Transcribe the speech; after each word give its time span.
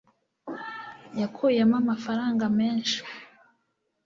yakuyemo 1.19 1.75
amafaranga 1.83 2.45
menshi 2.59 2.99